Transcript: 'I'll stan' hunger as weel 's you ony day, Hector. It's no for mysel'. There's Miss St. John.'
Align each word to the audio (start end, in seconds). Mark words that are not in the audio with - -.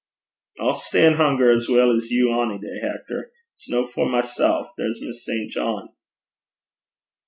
'I'll 0.59 0.73
stan' 0.73 1.13
hunger 1.13 1.51
as 1.51 1.69
weel 1.69 1.95
's 1.95 2.09
you 2.09 2.31
ony 2.33 2.57
day, 2.57 2.79
Hector. 2.81 3.31
It's 3.55 3.69
no 3.69 3.85
for 3.85 4.09
mysel'. 4.09 4.71
There's 4.75 4.99
Miss 4.99 5.23
St. 5.23 5.51
John.' 5.51 5.89